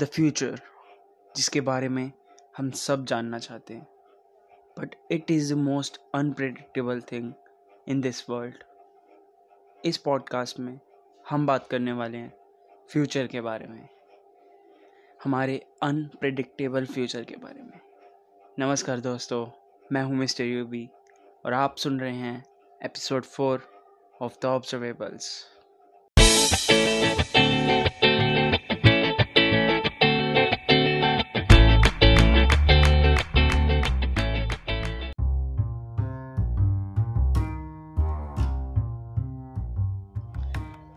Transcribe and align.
The 0.00 0.04
future, 0.04 0.60
जिसके 1.36 1.60
बारे 1.60 1.88
में 1.88 2.12
हम 2.56 2.70
सब 2.70 3.04
जानना 3.04 3.38
चाहते 3.38 3.74
हैं। 3.74 3.86
But 4.78 4.94
it 5.10 5.30
is 5.30 5.54
the 5.54 5.56
most 5.56 6.00
unpredictable 6.14 7.00
thing 7.00 7.32
in 7.88 8.00
this 8.00 8.30
world 8.30 8.54
इस 9.84 9.96
पॉडकास्ट 9.96 10.60
में 10.60 10.80
हम 11.30 11.46
बात 11.46 11.68
करने 11.68 11.92
वाले 11.92 12.18
हैं 12.18 12.32
फ्यूचर 12.90 13.26
के 13.26 13.40
बारे 13.40 13.66
में। 13.66 13.88
हमारे 15.24 15.66
अनप्रडिक्टेबल 15.82 16.86
फ्यूचर 16.86 17.24
के 17.24 17.36
बारे 17.36 17.62
में। 17.62 17.80
नमस्कार 18.58 19.00
दोस्तों, 19.00 19.46
मैं 19.92 20.02
हूँ 20.02 20.16
मिस्टर 20.16 20.44
यूबी 20.44 20.88
और 21.44 21.52
आप 21.52 21.76
सुन 21.76 22.00
रहे 22.00 22.14
हैं 22.14 22.44
episode 22.84 23.24
four 23.24 23.62
of 24.22 24.38
the 24.42 24.46
Observables 24.46 25.46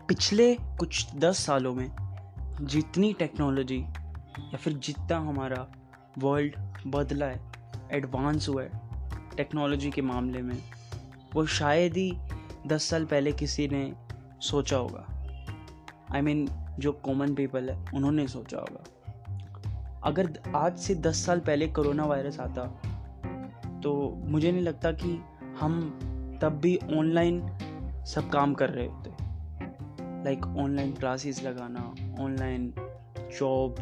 पिछले 0.08 0.54
कुछ 0.54 1.14
दस 1.14 1.38
सालों 1.46 1.74
में 1.74 1.90
जितनी 2.60 3.12
टेक्नोलॉजी 3.12 3.78
या 4.38 4.56
फिर 4.56 4.72
जितना 4.72 5.18
हमारा 5.18 5.66
वर्ल्ड 6.18 6.54
बदला 6.86 7.26
है 7.26 7.52
एडवांस 7.92 8.48
हुआ 8.48 8.62
है 8.62 8.70
टेक्नोलॉजी 9.36 9.90
के 9.90 10.02
मामले 10.02 10.42
में 10.42 10.58
वो 11.34 11.46
शायद 11.46 11.96
ही 11.96 12.12
दस 12.66 12.82
साल 12.82 13.04
पहले 13.04 13.32
किसी 13.32 13.68
ने 13.68 13.92
सोचा 14.40 14.76
होगा। 14.76 15.06
आई 16.12 16.20
I 16.20 16.24
मीन 16.24 16.46
mean, 16.46 16.58
जो 16.78 16.92
कॉमन 16.92 17.34
पीपल 17.34 17.70
है 17.70 17.84
उन्होंने 17.94 18.28
सोचा 18.28 18.58
होगा। 18.58 20.00
अगर 20.04 20.40
आज 20.56 20.78
से 20.78 20.94
दस 20.94 21.26
साल 21.26 21.40
पहले 21.40 21.68
कोरोना 21.68 22.04
वायरस 22.04 22.40
आता 22.40 22.66
तो 23.84 24.14
मुझे 24.16 24.52
नहीं 24.52 24.62
लगता 24.62 24.92
कि 24.92 25.20
हम 25.60 25.98
तब 26.42 26.60
भी 26.62 26.76
ऑनलाइन 26.76 27.58
सब 28.06 28.30
काम 28.30 28.54
कर 28.54 28.70
रहे 28.70 28.86
होते। 28.86 29.13
लाइक 30.24 30.46
ऑनलाइन 30.46 30.92
क्लासेस 30.92 31.42
लगाना 31.42 31.94
ऑनलाइन 32.22 32.74
जॉब 33.40 33.76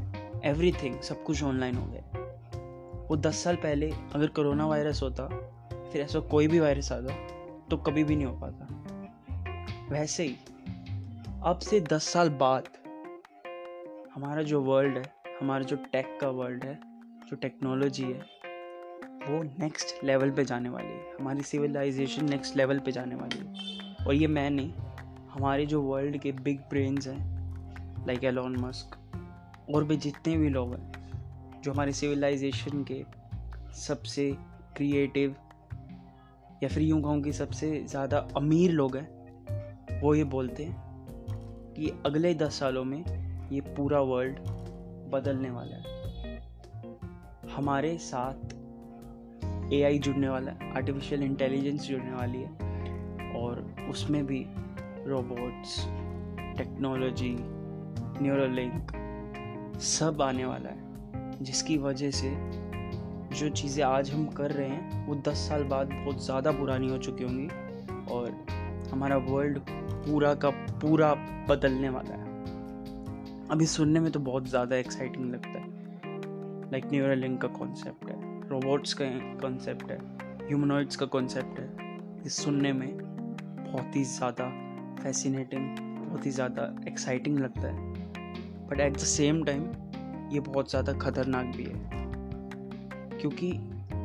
एवरीथिंग 0.45 1.01
सब 1.01 1.25
कुछ 1.25 1.43
ऑनलाइन 1.43 1.75
हो 1.75 1.87
गया। 1.87 2.19
वो 3.11 3.17
दस 3.17 3.45
साल 3.45 3.57
पहले 3.57 3.93
अगर 4.15 4.27
कोरोना 4.27 4.67
वायरस 4.67 5.03
होता, 5.03 5.27
फिर 5.93 6.03
ऐसा 6.03 6.21
कोई 6.21 6.47
भी 6.49 6.61
वायरस 6.61 6.93
आता 6.93 7.15
तो 7.71 7.77
कभी 7.77 8.05
भी 8.05 8.17
नहीं 8.17 8.27
हो 8.27 8.41
पाता। 8.41 8.69
वैसे 9.91 10.23
ही, 10.23 10.37
अब 11.45 11.59
से 11.59 11.81
दस 11.81 12.09
साल 12.09 12.31
बाद, 12.31 12.65
हमारा 14.15 14.43
जो 14.43 14.63
वर्ल्ड 14.63 14.99
है, 14.99 15.15
हमारा 15.41 15.65
जो 15.65 15.77
टेक 15.77 16.19
का 16.21 16.29
वर्ल्ड 16.29 16.65
है, 16.65 16.81
जो 17.31 17.37
टेक्नोलॉजी 17.37 18.03
है, 18.03 18.21
वो 19.29 19.43
नेक्स्ट 19.43 20.05
लेवल 20.05 20.31
पे 20.31 20.45
जाने 20.45 20.69
वाली 20.69 20.89
है। 20.89 21.17
हमारी 21.21 21.43
सिविलाइजेशन 21.43 22.29
नेक्स्ट 22.31 22.57
लेवल 22.57 22.79
पे 22.79 22.93
जाने 22.93 23.15
वाली 23.15 23.39
है। 23.39 23.55
और 24.07 24.15
ये 24.15 24.27
मैं 24.27 24.51
नहीं 24.51 24.73
हमारे 25.33 25.67
जो 25.67 25.81
वर्ल्ड 25.83 26.17
के 26.19 26.33
बिग 26.33 26.59
ब्रेन्स 26.71 27.07
हैं 27.09 28.07
लाइक 28.07 28.25
एलोन 28.25 28.57
मस्क 28.57 28.97
और 29.75 29.85
भी 29.85 29.97
जितने 29.97 30.37
भी 30.37 30.49
लोग 30.49 30.75
हैं, 30.75 31.61
जो 31.63 31.73
हमारे 31.73 31.93
सिविलाइजेशन 31.93 32.85
के 32.85 33.03
सबसे 33.77 34.31
क्रिएटिव 34.77 35.35
या 36.63 36.69
फिर 36.69 36.83
यूँ 36.83 37.01
कहूँ 37.03 37.23
कि 37.23 37.33
सबसे 37.33 37.85
ज़्यादा 37.89 38.19
अमीर 38.37 38.71
लोग 38.71 38.97
हैं, 38.97 40.01
वो 40.01 40.15
ये 40.15 40.25
बोलते 40.25 40.65
हैं 40.65 41.75
कि 41.77 41.93
अगले 42.07 42.35
दस 42.35 42.59
सालों 42.59 42.85
में 42.85 43.05
ये 43.53 43.61
पूरा 43.77 44.01
वर्ल्ड 44.01 44.39
बदलने 45.13 45.51
वाला 45.51 45.77
है। 45.77 46.41
हमारे 47.57 47.97
साथ 47.99 48.55
एआई 49.73 49.99
जुड़ने 49.99 50.29
वाला 50.29 50.53
है 50.53 50.73
आर्टिफिशियल 50.77 51.23
इंटेलिजेंस 51.23 51.89
जुड़ने 51.89 52.13
वाली 52.13 52.39
है, 52.39 52.51
और 53.37 53.67
उसमें 53.91 54.25
भी 54.27 54.47
रोबोट्स 55.07 55.79
टेक्नोलॉजी 56.59 57.35
न्यूरोलिंक 58.21 58.93
सब 59.83 60.23
आने 60.23 60.45
वाला 60.45 60.69
है। 60.69 61.43
जिसकी 61.43 61.77
वजह 61.79 62.11
से 62.11 62.31
जो 63.33 63.49
चीज़ें 63.51 63.83
आज 63.85 64.11
हम 64.11 64.27
कर 64.29 64.51
रहे 64.51 64.69
हैं, 64.69 65.07
वो 65.07 65.15
दस 65.29 65.49
साल 65.49 65.65
बाद 65.65 65.89
बहुत 65.89 66.25
ज़्यादा 66.25 66.53
पुरानी 66.53 66.91
हो 66.91 66.99
चुकी 66.99 67.25
होंगी 67.25 67.49
और 68.15 68.31
हमारा 68.93 69.17
वर्ल्ड 69.17 69.59
पूरा 69.69 70.35
का 70.35 70.51
पूरा 70.51 71.13
बदलने 71.49 71.89
वाला 71.89 72.15
है। 72.15 72.31
अभी 73.49 73.67
सुनने 73.67 74.01
में 74.01 74.11
तो 74.13 74.21
बहुत 74.21 74.49
ज़्यादा 74.49 74.77
एक्साइटिंग 74.77 75.31
लगता 75.33 75.59
है। 75.59 75.71
लाइक 76.73 76.85
न्यूरोलिंक 76.93 77.41
का 77.43 77.49
कॉन्सेप्ट 77.51 78.11
है 78.11 78.49
रोबोट्स 78.49 78.95
का 78.95 79.05
कॉन्सेप्ट 79.41 79.91
है 79.91 79.99
ह्यूमनॉइड्स 80.49 80.97
का 80.97 81.07
कॉन्सेप्ट 81.07 81.59
है। 81.61 81.71
इस 82.27 82.45
सुनने 82.45 82.73
में 82.73 82.89
बहुत 82.99 83.97
ही 83.97 84.05
ज़्यादा 84.05 84.45
फैसिनेटिंग 85.03 85.77
बहुत 85.79 86.27
ही 86.27 86.31
ज़्यादा 86.31 86.63
एक्साइटिंग 86.89 87.39
लगता 87.39 87.69
है। 87.69 87.91
But 88.69 88.81
at 88.81 88.93
the 88.93 88.99
same 88.99 89.43
time 89.45 89.63
ये 90.33 90.41
बहुत 90.43 90.71
ज़्यादा 90.71 90.93
ख़तरनाक 90.99 91.47
भी 91.57 91.65
है। 91.65 93.19
क्योंकि 93.21 93.51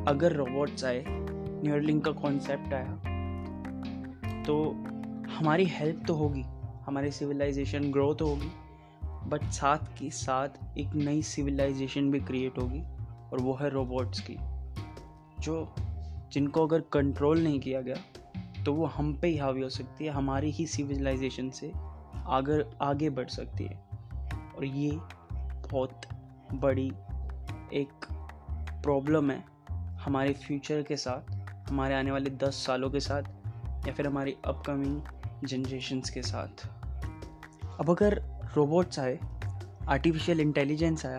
अगर 0.08 0.32
रोबोट्स 0.32 0.84
आए 0.84 1.04
न्यूरलिंक 1.06 2.04
का 2.04 2.10
कॉन्सेप्ट 2.14 2.74
आया 2.74 2.96
तो 4.46 4.56
हमारी 5.30 5.64
हेल्प 5.66 6.02
तो 6.06 6.14
होगी, 6.14 6.44
हमारी 6.86 7.10
सिविलाइजेशन 7.12 7.90
ग्रो 7.92 8.12
तो 8.14 8.26
होगी 8.26 8.50
बट 9.30 9.42
साथ 9.52 9.78
के 9.98 10.10
साथ 10.10 10.78
एक 10.78 10.94
नई 10.96 11.22
सिविलाइजेशन 11.24 12.10
भी 12.10 12.20
क्रिएट 12.20 12.58
होगी, 12.58 12.80
और 13.32 13.40
वो 13.40 13.54
है 13.54 13.68
रोबोट्स 13.70 14.20
की, 14.20 14.36
जो 15.40 15.74
जिनको 16.32 16.66
अगर 16.66 16.80
कंट्रोल 16.92 17.42
नहीं 17.42 17.60
किया 17.60 17.80
गया 17.80 17.96
तो 18.64 18.74
वो 18.74 18.86
हम 18.86 19.14
पे 19.14 19.28
ही 19.28 19.36
हावी 19.36 19.62
हो 19.62 19.68
सकती 19.68 20.04
है, 20.04 20.10
हमारी 20.10 20.50
ही 20.50 20.66
सिविलाइजेशन 20.66 21.50
से 21.50 21.72
आगे 22.26 22.64
आगे 22.82 23.10
बढ़ 23.10 23.28
सकती 23.28 23.64
है। 23.64 23.88
और 24.56 24.64
ये 24.64 24.90
बहुत 25.70 26.00
बड़ी 26.52 26.92
एक 27.72 28.06
प्रॉब्लम 28.82 29.30
है 29.30 29.44
हमारे 29.96 30.32
फ्यूचर 30.32 30.82
के 30.82 30.96
साथ, 30.96 31.32
हमारे 31.70 31.94
आने 31.94 32.10
वाले 32.10 32.30
दस 32.30 32.64
सालों 32.66 32.90
के 32.90 33.00
साथ, 33.00 33.22
या 33.86 33.92
फिर 33.92 34.06
हमारी 34.06 34.36
अपकमिंग 34.46 35.00
जनरेशन्स 35.44 36.10
के 36.10 36.22
साथ। 36.22 36.66
अब 37.80 37.90
अगर 37.90 38.22
रोबोट्स 38.56 38.98
आए 38.98 39.18
आर्टिफिशियल 39.88 40.40
इंटेलिजेंस 40.40 41.06
आया, 41.06 41.18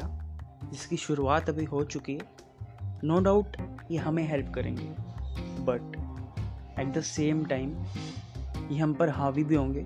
जिसकी 0.72 0.98
शुरुआत 0.98 1.50
अभी 1.50 1.66
हो 1.66 1.84
चुकी 1.84 2.14
है 2.14 2.40
नो 3.04 3.20
डाउट 3.20 3.58
ये 3.92 3.98
हमें 3.98 4.28
हेल्प 4.28 4.54
करेंगे। 4.56 4.94
But 5.62 5.99
at 6.80 6.94
the 6.94 7.02
same 7.02 7.46
time 7.46 7.76
ये 8.72 8.78
हम 8.78 8.94
पर 8.94 9.10
हावी 9.10 9.44
भी 9.44 9.56
होंगे। 9.56 9.84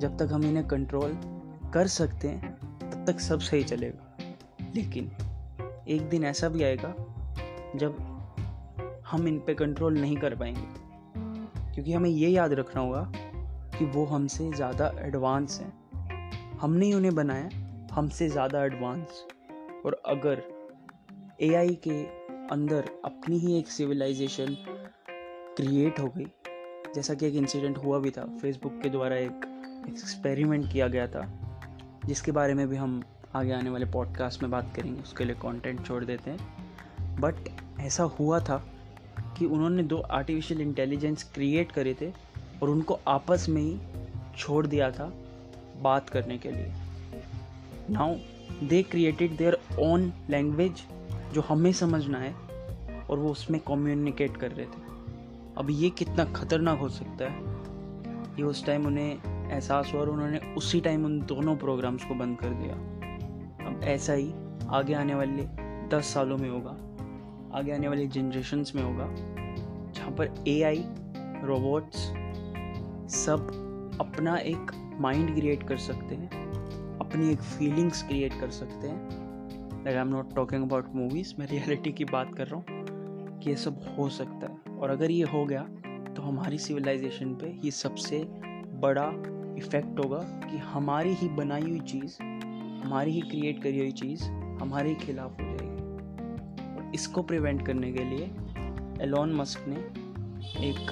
जब 0.00 0.16
तक 0.18 0.28
हम 0.32 0.44
इन्हें 0.44 0.66
कंट्रोल 0.68 1.18
कर 1.74 1.86
सकते 1.86 2.28
हैं, 2.28 2.54
तब 2.80 3.04
तक 3.06 3.20
सब 3.20 3.40
सही 3.40 3.64
चलेगा। 3.64 4.72
लेकिन 4.74 5.10
एक 5.88 6.08
दिन 6.08 6.24
ऐसा 6.24 6.48
भी 6.48 6.62
आएगा, 6.62 6.94
जब 7.76 7.96
हम 9.06 9.28
इन 9.28 9.38
पे 9.38 9.54
कंट्रोल 9.54 9.98
नहीं 9.98 10.16
कर 10.16 10.34
पाएँगे। 10.34 11.74
क्योंकि 11.74 11.92
हमें 11.92 12.10
ये 12.10 12.28
याद 12.28 12.52
रखना 12.52 12.80
होगा 12.80 13.02
कि 13.78 13.84
वो 13.84 14.04
हमसे 14.04 14.50
ज़्यादा 14.52 14.92
एडवांस 14.98 15.60
हैं। 15.60 16.58
हमने 16.60 16.86
ही 16.86 16.94
उन्हें 16.94 17.14
बनाया, 17.14 17.48
हमसे 17.92 18.28
ज़्यादा 18.28 18.64
एडवांस 18.64 19.24
और 19.86 20.02
अगर 20.06 20.42
एआई 21.42 21.74
के 21.86 22.02
अंदर 22.52 22.90
अपनी 23.04 23.38
ही 23.38 23.58
एक 23.58 23.68
सिविलाइजेशन 23.68 24.56
क्रिएट 25.58 25.98
हो 26.00 26.06
गई। 26.16 26.26
जैसा 26.94 27.14
कि 27.14 27.26
एक 27.26 27.34
इंसिडेंट 27.34 27.78
हुआ 27.78 27.98
भी 27.98 28.10
था 28.10 28.24
फेसबुक 28.42 28.80
के 28.82 28.88
द्वारा 28.88 29.16
एक 29.16 29.84
एक्सपेरिमेंट 29.88 30.72
किया 30.72 30.88
गया 30.88 31.06
था, 31.06 31.22
जिसके 32.06 32.32
बारे 32.32 32.54
में 32.54 32.68
भी 32.68 32.76
हम 32.76 33.02
आगे 33.34 33.52
आने 33.52 33.70
वाले 33.70 33.86
पॉडकास्ट 33.86 34.42
में 34.42 34.50
बात 34.50 34.72
करेंगे, 34.76 35.02
उसके 35.02 35.24
लिए 35.24 35.34
कंटेंट 35.34 35.86
छोड़ 35.86 36.04
देते 36.04 36.30
हैं। 36.30 37.18
बट 37.20 37.34
ऐसा 37.80 38.02
हुआ 38.02 38.40
था 38.40 38.64
कि 39.38 39.46
उन्होंने 39.46 39.82
दो 39.82 39.98
आर्टिफिशियल 39.98 40.60
इंटेलिजेंस 40.60 41.22
क्रिएट 41.34 41.72
करे 41.72 41.96
थे 42.00 42.10
और 42.62 42.70
उनको 42.70 43.00
आपस 43.08 43.46
में 43.48 43.62
ही 43.62 43.78
छोड़ 44.38 44.66
दिया 44.66 44.90
था 44.90 45.12
बात 45.82 46.08
करने 46.08 46.38
के 46.38 46.50
लिए। 46.50 46.72
Now 47.90 48.14
they 48.64 48.82
created 48.82 49.36
their 49.36 49.58
own 49.78 50.12
language 50.30 50.82
जो 51.34 51.40
हमें 51.40 51.72
समझना 51.72 52.18
है, 52.18 52.34
और 53.10 53.18
वो 53.18 53.30
उसमें 53.30 53.60
कम्युनिकेट 53.60 54.36
कर 54.36 54.50
रहे 54.50 54.66
थे। 54.66 54.87
अब 55.58 55.70
ये 55.70 55.90
कितना 55.90 56.24
ख़तरनाक 56.24 56.78
हो 56.78 56.88
सकता 56.88 57.24
है? 57.24 57.56
ये 58.38 58.42
उस 58.42 58.64
टाइम 58.66 58.86
उन्हें 58.86 59.50
एहसास 59.50 59.90
हुआ 59.92 60.00
और 60.00 60.10
उन्होंने 60.10 60.38
उसी 60.54 60.80
टाइम 60.80 61.04
उन 61.04 61.20
दोनों 61.20 61.56
प्रोग्राम्स 61.56 62.04
को 62.04 62.14
बंद 62.14 62.38
कर 62.38 62.48
दिया। 62.48 62.74
अब 63.66 63.80
ऐसा 63.84 64.12
ही 64.12 64.32
आगे 64.68 64.94
आने 64.94 65.14
वाले 65.14 65.46
दस 65.88 66.12
सालों 66.14 66.36
में 66.38 66.48
होगा। 66.50 66.76
आगे 67.58 67.72
आने 67.72 67.88
वाली 67.88 68.06
जनरेशन्स 68.06 68.74
में 68.74 68.82
होगा, 68.82 69.06
जहाँ 69.92 70.10
पर 70.10 70.34
ए 70.48 70.60
आई 70.62 70.84
रोबोट्स 71.44 71.98
सब 73.16 73.96
अपना 74.00 74.36
एक 74.36 74.72
माइंड 75.00 75.34
क्रिएट 75.34 75.62
कर 75.62 75.76
सकते 75.76 76.14
हैं, 76.14 76.28
अपनी 77.00 77.30
एक 77.32 77.40
फीलिंग्स 77.40 78.02
क्रिएट 78.02 78.40
कर 78.40 78.50
सकते 78.50 78.88
हैं। 78.88 79.86
I 79.86 79.94
am 79.94 80.08
not 80.08 80.34
talking 80.34 80.64
about 80.64 80.94
movies 80.94 81.34
मैं 81.38 81.46
रियलिटी 81.46 81.92
की 81.92 82.04
बात 82.04 82.34
कर 82.34 82.46
रहा 82.46 82.56
हूँ। 82.56 82.77
कि 83.38 83.50
ये 83.50 83.56
सब 83.56 83.80
हो 83.98 84.08
सकता 84.08 84.46
है। 84.46 84.76
और 84.76 84.90
अगर 84.90 85.10
ये 85.10 85.24
हो 85.24 85.44
गया 85.44 85.62
तो 86.08 86.22
हमारी 86.22 86.58
सिविलाइजेशन 86.58 87.34
पे 87.34 87.48
ये 87.64 87.70
सबसे 87.70 88.18
बड़ा 88.80 89.06
इफ़ेक्ट 89.58 89.98
होगा 89.98 90.18
कि 90.44 90.56
हमारी 90.56 91.12
ही 91.14 91.28
बनाई 91.28 91.62
हुई 91.62 91.80
चीज़, 91.82 92.22
हमारी 92.82 93.10
ही 93.10 93.20
क्रिएट 93.20 93.62
करी 93.62 93.78
हुई 93.78 93.92
चीज़ 93.92 94.22
हमारे 94.62 94.94
खिलाफ 94.94 95.40
हो 95.40 95.44
जाएगी। 95.44 96.76
और 96.76 96.92
इसको 96.94 97.22
प्रिवेंट 97.22 97.66
करने 97.66 97.92
के 97.92 98.04
लिए 98.04 98.30
एलॉन 99.00 99.34
मस्क 99.34 99.64
ने 99.68 99.76
एक 100.68 100.90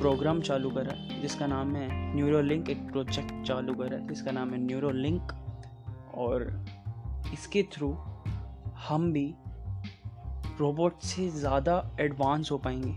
प्रोग्राम 0.00 0.40
चालू 0.40 0.70
करा, 0.70 0.94
जिसका 1.20 1.46
नाम 1.46 1.74
है 1.76 2.14
न्यूरो 2.14 2.40
लिंक 2.40 2.68
एक 2.70 2.90
प्रोजेक्ट 2.90 3.42
चालू 3.46 3.74
करा, 3.74 3.98
जिसका 3.98 4.30
नाम 4.30 4.50
है 4.50 4.58
न्यूरो 4.58 4.90
लिंक 4.90 5.32
और 6.14 6.64
इसके 7.32 7.62
थ्रू 7.72 7.92
हम 8.88 9.12
भी 9.12 9.34
रोबोट 10.58 11.00
से 11.02 11.28
ज़्यादा 11.30 11.76
एडवांस 12.00 12.50
हो 12.50 12.58
पाएँगे, 12.58 12.94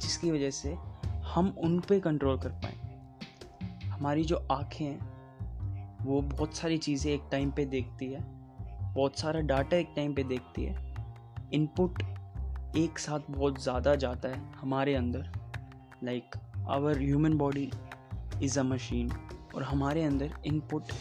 जिसकी 0.00 0.30
वजह 0.30 0.50
से 0.50 0.76
हम 1.26 1.54
उन 1.58 1.78
पे 1.80 1.98
कंट्रोल 2.00 2.38
कर 2.38 2.50
पाएँगे। 2.64 3.86
हमारी 3.86 4.24
जो 4.24 4.36
आँखें 4.52 4.84
हैं, 4.84 6.04
वो 6.04 6.20
बहुत 6.22 6.56
सारी 6.56 6.78
चीज़ें 6.78 7.12
एक 7.12 7.22
टाइम 7.30 7.50
पे 7.50 7.64
देखती 7.64 8.06
है, 8.06 8.20
बहुत 8.94 9.18
सारा 9.18 9.40
डाटा 9.42 9.76
एक 9.76 9.92
टाइम 9.96 10.14
पे 10.14 10.22
देखती 10.24 10.64
है। 10.64 10.74
इनपुट 11.54 12.02
एक 12.76 12.98
साथ 12.98 13.30
बहुत 13.30 13.62
ज़्यादा 13.62 13.94
जाता 13.94 14.28
है 14.28 14.40
हमारे 14.54 14.94
अंदर 14.94 15.30
like 16.04 16.36
our 16.68 16.98
human 16.98 17.36
body 17.38 17.70
is 18.42 18.58
a 18.60 18.62
machine 18.62 19.10
और 19.54 19.62
हमारे 19.62 20.02
अंदर 20.04 20.34
इनपुट 20.46 20.92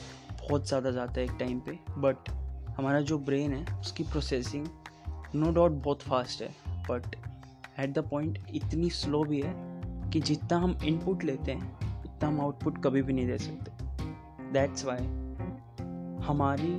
बहुत 0.41 0.67
ज़्यादा 0.67 0.91
जाता 0.91 1.19
है 1.19 1.25
एक 1.25 1.35
टाइम 1.39 1.59
पे। 1.59 1.79
बट 1.97 2.29
हमारा 2.77 3.01
जो 3.01 3.17
ब्रेन 3.19 3.53
है, 3.53 3.79
उसकी 3.79 4.03
प्रोसेसिंग 4.03 4.67
नो 5.35 5.51
डाउट 5.51 5.71
बहुत 5.83 6.01
फास्ट 6.01 6.41
है 6.41 6.49
बट 6.89 7.15
एट 7.79 7.93
द 7.93 7.99
पॉइंट 8.09 8.39
इतनी 8.53 8.89
स्लो 8.89 9.23
भी 9.23 9.41
है 9.41 9.53
कि 10.11 10.19
जितना 10.19 10.57
हम 10.57 10.77
इनपुट 10.85 11.23
लेते 11.23 11.51
हैं, 11.51 11.79
उतना 11.81 12.27
हम 12.27 12.41
आउटपुट 12.41 12.83
कभी 12.83 13.01
भी 13.01 13.13
नहीं 13.13 13.27
दे 13.27 13.37
सकते। 13.37 14.51
दैट्स 14.53 14.85
वाई 14.85 15.05
हमारी 16.25 16.73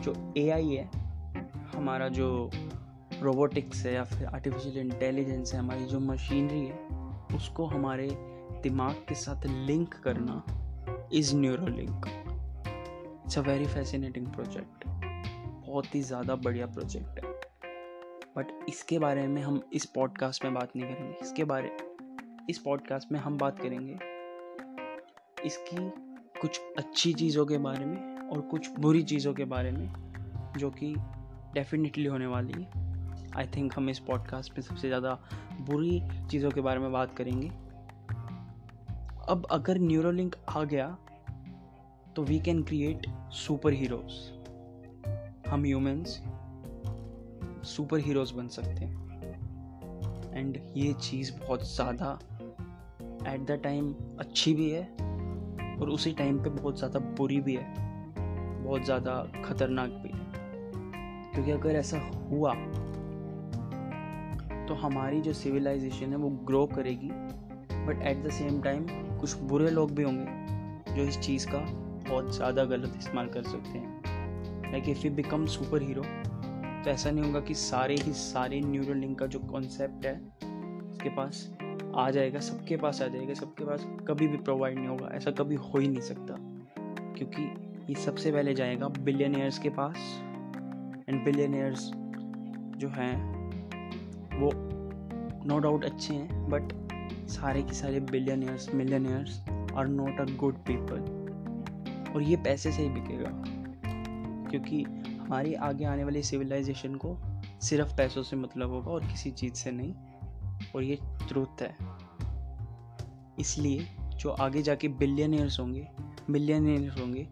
जो 0.00 0.14
एआई 0.36 0.68
है, 0.68 0.90
हमारा 1.74 2.08
जो 2.08 2.50
रोबोटिक्स 3.22 3.84
है 3.86 3.92
या 3.94 4.04
फिर 4.04 4.26
आर्टिफिशियल 4.26 4.78
इंटेलिजेंस 4.78 5.52
है, 5.52 5.58
हमारी 5.58 5.84
जो 5.84 6.00
मशीनरी 6.00 6.66
है, 6.66 6.78
उसको 7.36 7.66
हमारे 7.66 8.08
दिमाग 8.62 9.04
के 9.08 9.14
साथ 9.14 9.46
लिंक 9.46 9.94
करना 9.94 10.42
is 11.12 11.34
Neuralink 11.66 12.06
it's 13.24 13.38
a 13.38 13.40
very 13.40 13.66
fascinating 13.66 14.26
project 14.26 14.84
बहुत 14.86 15.94
ही 15.94 16.02
ज़्यादा 16.02 16.34
बढ़िया 16.36 16.66
प्रोजेक्ट 16.66 17.24
है। 17.24 17.51
बट 18.36 18.46
इसके 18.68 18.98
बारे 18.98 19.26
में 19.26 19.42
हम 19.42 19.60
इस 19.72 19.84
पॉडकास्ट 19.84 20.44
में 20.44 20.54
बात 20.54 20.76
नहीं 20.76 20.94
करेंगे। 20.94 21.16
इसके 21.22 21.44
बारे, 21.44 21.76
इस 22.50 22.58
पॉडकास्ट 22.58 23.12
में 23.12 23.18
हम 23.20 23.38
बात 23.38 23.58
करेंगे 23.58 23.98
इसकी 25.46 25.76
कुछ 26.40 26.60
अच्छी 26.78 27.12
चीज़ों 27.12 27.46
के 27.46 27.58
बारे 27.58 27.84
में 27.84 28.28
और 28.28 28.40
कुछ 28.40 28.68
बुरी 28.78 29.02
चीज़ों 29.02 29.32
के 29.34 29.44
बारे 29.44 29.70
में, 29.70 29.92
जो 30.58 30.70
कि 30.70 30.94
डेफिनेटली 31.54 32.04
होने 32.04 32.26
वाली 32.26 32.52
है। 32.52 33.30
आई 33.36 33.46
थिंक 33.46 33.72
हम 33.76 33.90
इस 33.90 33.98
पॉडकास्ट 33.98 34.52
में 34.52 34.62
सबसे 34.62 34.88
ज़्यादा 34.88 35.14
बुरी 35.60 36.00
चीज़ों 36.30 36.50
के 36.50 36.60
बारे 36.60 36.80
में 36.80 36.92
बात 36.92 37.16
करेंगे। 37.16 37.48
अब 39.28 39.46
अगर 39.50 39.78
न्यूरोलिंक 39.78 40.36
आ 40.48 40.62
गया 40.64 40.86
तो 42.16 42.22
we 42.22 42.38
can 42.40 42.62
create 42.62 43.06
super 43.32 43.72
heroes 43.72 45.48
हम 45.48 45.64
ह्यूमंस 45.64 46.20
सुपर 47.64 47.98
हीरोज 47.98 48.32
बन 48.32 48.48
सकते 48.48 48.84
हैं। 48.84 49.00
एंड 50.34 50.58
ये 50.76 50.92
चीज़ 50.92 51.32
बहुत 51.38 51.64
ज़्यादा 51.66 52.18
एट 53.28 53.40
द 53.40 53.58
टाइम 53.64 53.94
अच्छी 54.20 54.54
भी 54.54 54.70
है 54.70 54.82
और 55.78 55.90
उसी 55.90 56.12
टाइम 56.12 56.38
पे 56.42 56.50
बहुत 56.50 56.78
ज़्यादा 56.78 56.98
बुरी 57.18 57.40
भी 57.40 57.54
है। 57.54 57.74
बहुत 58.64 58.84
ज़्यादा 58.84 59.14
खतरनाक 59.44 59.90
भी 60.02 60.08
है। 60.08 60.30
क्योंकि 61.32 61.50
अगर 61.50 61.76
ऐसा 61.76 61.98
हुआ 62.30 62.54
तो 64.66 64.74
हमारी 64.74 65.20
जो 65.20 65.32
सिविलाइजेशन 65.32 66.10
है 66.10 66.16
वो 66.16 66.30
ग्रो 66.46 66.66
करेगी। 66.66 67.10
But 67.86 68.02
at 68.02 68.22
the 68.26 68.30
same 68.30 68.60
time 68.62 68.86
कुछ 69.20 69.36
बुरे 69.44 69.70
लोग 69.70 69.94
भी 69.94 70.02
होंगे 70.02 70.94
जो 70.94 71.02
इस 71.02 71.18
चीज़ 71.20 71.46
का 71.46 71.58
बहुत 72.08 72.34
ज़्यादा 72.34 72.64
गलत 72.64 72.94
इस्तेमाल 72.98 73.26
कर 73.26 73.42
सकते 73.42 73.78
हैं। 73.78 74.70
Like 74.72 74.88
if 74.88 75.06
you 75.06 75.12
become 75.12 75.46
superhero 75.82 76.02
तो 76.84 76.90
ऐसा 76.90 77.10
नहीं 77.10 77.24
होगा 77.24 77.40
कि 77.40 77.54
सारे 77.54 77.94
ही 77.94 78.12
सारे 78.12 78.60
न्यूरल 78.60 78.96
लिंक 78.98 79.18
का 79.18 79.26
जो 79.26 79.38
कॉन्सेप्ट 79.40 80.06
है, 80.06 80.14
उसके 80.90 81.08
पास 81.08 81.48
आ 81.96 82.10
जाएगा, 82.10 82.40
सबके 82.40 82.76
पास 82.76 83.02
आ 83.02 83.06
जाएगा, 83.06 83.34
सबके 83.34 83.64
पास 83.64 83.86
कभी 84.08 84.28
भी 84.28 84.36
प्रोवाइड 84.38 84.78
नहीं 84.78 84.88
होगा। 84.88 85.10
ऐसा 85.14 85.30
कभी 85.30 85.54
हो 85.54 85.78
ही 85.78 85.88
नहीं 85.88 86.00
सकता, 86.00 86.36
क्योंकि 87.16 87.42
ये 87.88 87.94
सबसे 87.94 88.32
पहले 88.32 88.54
जाएगा 88.54 88.88
बिलियनियर्स 89.00 89.58
के 89.58 89.68
पास 89.70 89.96
एंड 91.08 91.24
बिलियनियर्स 91.24 91.90
जो 92.76 92.88
हैं, 92.88 93.14
वो 94.32 94.50
नो 95.46 95.58
डाउट 95.58 95.84
अच्छे 95.84 96.14
हैं 96.14 96.48
बट 96.50 96.72
सारे 97.30 97.62
के 97.62 97.74
सारे 97.74 98.00
billionaires 98.00 98.68
millionaires 98.74 99.40
are 99.76 99.86
not 99.88 100.20
a 100.20 100.24
good 100.36 100.56
people 100.68 102.12
और 102.14 102.22
ये 102.22 102.36
पैसे 102.36 102.72
से 102.72 102.82
ही 102.82 102.88
बिकेगा, 102.88 103.30
क्योंकि 104.50 104.84
हमारी 105.22 105.54
आगे 105.54 105.84
आने 105.84 106.04
वाली 106.04 106.22
सिविलाइजेशन 106.22 106.94
को 106.94 107.18
सिर्फ़ 107.60 107.96
पैसों 107.96 108.22
से 108.22 108.36
मतलब 108.36 108.70
होगा 108.70 108.90
और 108.90 109.06
किसी 109.06 109.30
चीज़ 109.30 109.54
से 109.54 109.70
नहीं। 109.70 109.94
और 110.76 110.82
ये 110.82 110.98
ट्रूथ 111.28 111.62
है। 111.62 111.76
इसलिए 113.38 113.86
जो 114.16 114.30
आगे 114.30 114.62
जाके 114.62 114.88
बिलियनियर्स 114.88 115.60
होंगे 115.60 115.88
मिलियनियर्स 116.30 117.00
होंगे, 117.00 117.28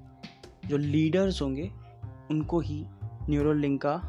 जो 0.66 0.76
लीडर्स 0.76 1.42
होंगे, 1.42 1.70
उनको 2.31 2.60
ही 2.60 2.87
न्यूरो 3.04 3.52
लिंक 3.52 3.81
का 3.87 4.02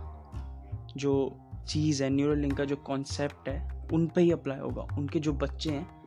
जो 0.97 1.39
चीज़ 1.67 2.03
है 2.03 2.09
न्यूरो 2.09 2.55
का 2.55 2.65
जो 2.65 2.75
कॉन्सेप्ट 2.75 3.49
है, 3.49 3.87
उन 3.93 4.07
पे 4.07 4.21
ही 4.21 4.31
अप्लाई 4.31 4.59
होगा। 4.59 4.81
उनके 4.81 5.19
जो 5.19 5.33
बच्चे 5.33 5.71
हैं 5.71 6.01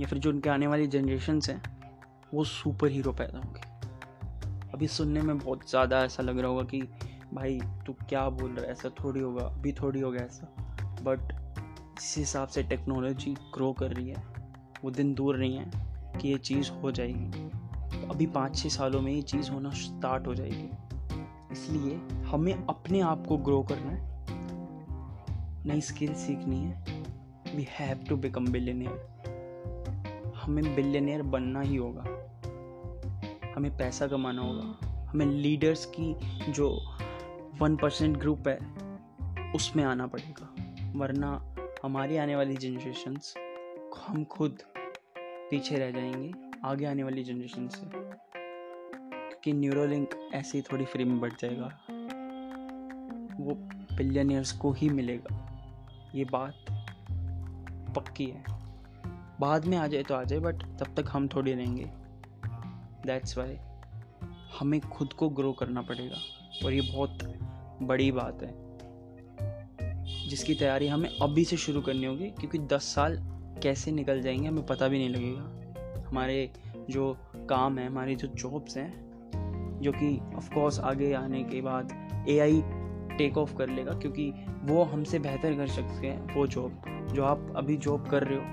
या 0.00 0.06
फिर 0.06 0.18
जो 0.18 0.30
उनके 0.30 0.50
आने 0.50 0.66
वाली 0.66 0.86
जनरेशन 0.86 1.40
हैं, 1.50 1.62
वो 2.34 2.44
सुपर 2.44 2.88
हीरो 2.88 3.12
पैदा 3.12 3.38
होंगे। 3.38 3.77
अभी 4.74 4.88
सुनने 4.88 5.20
में 5.20 5.38
बहुत 5.38 5.70
ज़्यादा 5.70 6.04
ऐसा 6.04 6.22
लग 6.22 6.38
रहा 6.38 6.50
होगा 6.50 6.62
कि 6.62 6.82
भाई 7.34 7.60
तू 7.86 7.92
क्या 7.92 8.28
बोल 8.28 8.50
रहा 8.50 8.64
है, 8.64 8.72
ऐसा 8.72 8.88
थोड़ी 9.04 9.20
होगा, 9.20 9.44
अभी 9.44 9.72
थोड़ी 9.72 10.00
होगा 10.00 10.20
ऐसा। 10.20 10.46
बट 11.02 11.32
जिस 12.00 12.18
हिसाब 12.18 12.48
से 12.48 12.62
टेक्नोलॉजी 12.62 13.34
ग्रो 13.54 13.72
कर 13.72 13.92
रही 13.92 14.08
है, 14.08 14.22
वो 14.84 14.90
दिन 14.90 15.14
दूर 15.14 15.38
नहीं 15.38 15.56
है 15.56 15.70
कि 16.20 16.28
ये 16.28 16.38
चीज़ 16.38 16.70
हो 16.70 16.90
जाएगी। 16.90 17.50
अभी 18.10 18.26
पाँच 18.26 18.56
छः 18.56 18.68
सालों 18.68 19.00
में 19.00 19.12
ये 19.12 19.22
चीज़ 19.22 19.50
होना 19.50 19.70
स्टार्ट 19.70 20.26
हो 20.26 20.34
जाएगी। 20.34 20.70
इसलिए 21.52 21.96
हमें 22.26 22.66
अपने 22.66 23.00
आप 23.00 23.26
को 23.26 23.36
ग्रो 23.36 23.62
करना 23.62 23.90
है। 23.90 24.06
नई 25.66 25.80
स्किल 25.80 26.14
सीखनी 26.14 26.56
है। 26.56 27.02
We 27.56 27.66
have 27.70 28.04
to 28.08 28.16
become 28.16 28.46
billionaire 28.46 30.32
हमें 30.36 30.74
बिलियनियर 30.74 31.22
बनना 31.22 31.60
ही 31.60 31.76
होगा। 31.76 32.17
हमें 33.58 33.76
पैसा 33.78 34.06
कमाना 34.06 34.42
होगा। 34.42 34.86
हमें 35.10 35.26
लीडर्स 35.26 35.86
की 35.86 36.14
जो 36.52 36.96
वन 37.58 37.76
परसेंट 37.76 38.16
ग्रुप 38.16 38.48
है, 38.48 38.56
उसमें 39.52 39.84
आना 39.84 40.06
पड़ेगा। 40.06 40.54
वरना 40.98 41.56
हमारी 41.84 42.16
आने 42.16 42.36
वाली 42.36 42.56
जनरेशन्स 42.56 43.34
हम 44.06 44.24
खुद 44.24 44.58
पीछे 45.50 45.76
रह 45.76 45.90
जाएँगे, 45.90 46.32
आगे 46.64 46.86
आने 46.86 47.02
वाली 47.02 47.24
जनरेशन 47.24 47.68
से। 47.68 47.86
क्योंकि 47.86 49.52
न्यूरोलिंक 49.52 50.30
ऐसे 50.34 50.58
ही 50.58 50.64
थोड़ी 50.72 50.84
फ्री 50.84 51.04
में 51.04 51.20
बढ़ 51.20 51.32
जाएगा। 51.32 51.66
वो 53.40 53.54
बिलियनियर्स 53.96 54.52
को 54.52 54.72
ही 54.72 54.88
मिलेगा। 54.88 55.60
ये 56.14 56.24
बात 56.24 56.54
पक्की 57.96 58.26
है। 58.26 58.44
बाद 59.40 59.64
में 59.64 59.78
आ 59.78 59.86
जाए 59.86 60.02
तो 60.02 60.14
आ 60.14 60.24
जाए 60.24 60.38
बट 60.38 60.62
तब 60.62 60.94
तक 60.96 61.04
हम 61.12 61.28
थोड़ी 61.28 61.54
रहेंगे। 61.54 62.07
दैट्स 63.08 63.38
वाई 63.38 63.58
हमें 64.60 64.80
खुद 64.80 65.12
को 65.12 65.28
ग्रो 65.28 65.52
करना 65.52 65.82
पड़ेगा। 65.82 66.16
और 66.66 66.72
ये 66.72 66.92
बहुत 66.92 67.18
बड़ी 67.82 68.12
बात 68.12 68.42
है। 68.42 68.68
जिसकी 70.28 70.54
तैयारी 70.54 70.88
हमें 70.88 71.08
अभी 71.22 71.44
से 71.44 71.56
शुरू 71.56 71.80
करनी 71.80 72.06
होगी, 72.06 72.30
क्योंकि 72.30 72.58
दस 72.58 72.82
साल 72.82 73.18
कैसे 73.62 73.92
निकल 73.92 74.22
जाएँगे, 74.22 74.48
हमें 74.48 74.66
पता 74.66 74.88
भी 74.88 74.98
नहीं 74.98 75.08
लगेगा। 75.08 75.40
हमारे 76.08 76.50
जो 76.90 77.16
काम 77.36 77.78
है, 77.78 77.86
हमारी 77.86 78.16
जो 78.16 78.28
जॉब्स 78.28 78.76
हैं, 78.76 79.08
जो 79.82 79.92
कि 79.92 80.20
ऑफकोर्स 80.36 80.80
आगे 80.80 81.12
आने 81.12 81.44
के 81.44 81.60
बाद 81.60 82.08
ए 82.28 82.38
आई 82.38 82.62
टेक 83.18 83.38
ऑफ़ 83.38 83.56
कर 83.56 83.68
लेगा, 83.68 83.92
क्योंकि 83.92 84.32
वो 84.62 84.82
हमसे 84.84 85.18
बेहतर 85.18 85.54
कर 85.54 85.66
सकते 85.66 86.06
हैं, 86.06 86.34
वो 86.34 86.46
जॉब 86.46 86.82
जो 87.12 87.24
आप 87.24 87.52
अभी 87.56 87.76
जॉब 87.76 88.08
कर 88.08 88.24
रहे 88.24 88.38
हो 88.38 88.44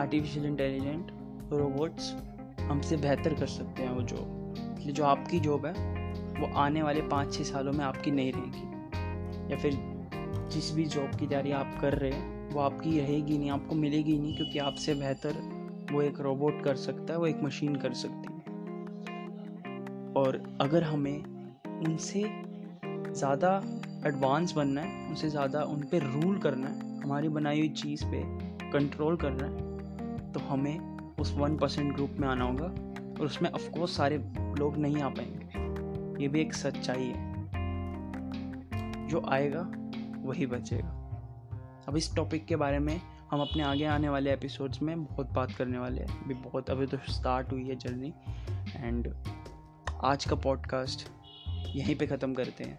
आर्टिफिशियल 0.00 0.46
इंटेलिजेंट 0.46 1.10
रोबोट्स 1.52 2.31
हमसे 2.68 2.96
बेहतर 2.96 3.34
कर 3.34 3.46
सकते 3.46 3.82
हैं 3.82 3.90
वो 3.90 4.02
जॉब 4.02 4.76
इसलिए 4.78 4.94
जो 4.94 5.04
आपकी 5.04 5.40
जॉब 5.40 5.66
है, 5.66 5.72
वो 6.40 6.46
आने 6.54 6.82
वाले 6.82 7.00
पाँच 7.00 7.34
छः 7.34 7.44
सालों 7.44 7.72
में 7.72 7.84
आपकी 7.84 8.10
नहीं 8.10 8.32
रहेगी। 8.32 9.52
या 9.52 9.58
फिर 9.58 9.72
जिस 10.52 10.70
भी 10.74 10.84
जॉब 10.84 11.14
की 11.14 11.26
तैयारी 11.26 11.52
आप 11.52 11.78
कर 11.80 11.94
रहे 11.94 12.10
हैं, 12.10 12.50
वो 12.50 12.60
आपकी 12.60 12.98
रहेगी 12.98 13.38
नहीं, 13.38 13.50
आपको 13.50 13.74
मिलेगी 13.74 14.18
नहीं, 14.18 14.36
क्योंकि 14.36 14.58
आपसे 14.58 14.94
बेहतर 14.94 15.34
वो 15.92 16.02
एक 16.02 16.20
रोबोट 16.20 16.62
कर 16.64 16.76
सकता 16.76 17.12
है, 17.12 17.18
वो 17.18 17.26
एक 17.26 17.42
मशीन 17.42 17.76
कर 17.76 17.92
सकती 17.92 18.32
है। 18.32 18.40
और 20.16 20.42
अगर 20.60 20.82
हमें 20.82 21.22
उनसे 21.66 22.22
ज़्यादा 22.86 23.56
एडवांस 24.06 24.52
बनना 24.52 24.80
है, 24.80 25.08
उनसे 25.08 25.28
ज़्यादा 25.30 25.62
उन 25.64 25.82
पर 25.82 26.10
रूल 26.12 26.38
करना 26.38 26.68
है, 26.68 27.00
हमारी 27.02 27.28
बनाई 27.28 27.58
हुई 27.58 27.68
चीज़ 27.68 28.04
पे 28.04 28.22
कंट्रोल 28.70 29.16
करना 29.16 29.44
है 29.44 30.32
तो 30.32 30.40
हमें 30.40 30.91
उस 31.22 31.34
वन 31.34 31.56
परसेंट 31.56 31.94
ग्रुप 31.94 32.10
में 32.18 32.28
आना 32.28 32.44
होगा 32.44 32.64
और 33.20 33.26
उसमें 33.26 33.50
ऑफकोर्स 33.50 33.96
सारे 33.96 34.18
लोग 34.38 34.76
नहीं 34.76 35.02
आ 35.02 35.08
पाएँगे। 35.08 35.42
ये 36.22 36.28
भी 36.28 36.40
एक 36.40 36.54
सच्चाई 36.54 37.04
है। 37.04 37.46
जो 39.08 39.26
आएगा, 39.28 39.72
वही 40.22 40.46
बचेगा। 40.46 40.88
अब 41.88 41.96
इस 41.96 42.16
टॉपिक 42.16 42.46
के 42.46 42.56
बारे 42.56 42.78
में 42.78 43.00
हम 43.30 43.40
अपने 43.40 43.62
आगे 43.62 43.84
आने 43.84 44.08
वाले 44.08 44.32
एपिसोड्स 44.32 44.82
में 44.82 45.04
बहुत 45.04 45.30
बात 45.30 45.52
करने 45.52 45.78
वाले 45.78 46.00
हैं। 46.00 46.24
अभी 46.24 46.34
बहुत, 46.34 46.70
अभी 46.70 46.86
तो 46.86 46.96
स्टार्ट 46.96 47.52
हुई 47.52 47.68
है 47.68 47.76
जर्नी 47.76 48.14
एंड 48.76 49.14
आज 50.04 50.24
का 50.24 50.36
पॉडकास्ट 50.36 51.08
यहीं 51.48 51.96
पे 51.96 52.06
ख़त्म 52.06 52.34
करते 52.34 52.64
हैं। 52.64 52.78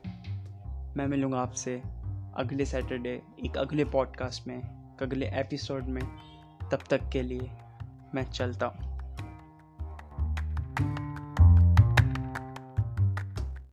मैं 0.98 1.08
मिलूँगा 1.08 1.40
आपसे 1.40 1.82
अगले 2.36 2.66
सैटरडे 2.66 3.22
एक 3.46 3.58
अगले 3.58 3.86
पॉडकास्ट 3.86 4.48
में, 4.48 4.58
एक 4.58 5.04
अगले 5.04 5.26
एपिसोड 5.26 5.84
में। 5.84 6.04
तब 6.72 6.80
तक 6.90 7.10
के 7.10 7.22
लिए 7.22 7.52
मैं 8.16 8.24
चलता 8.24 8.66
हूँ। 8.66 8.93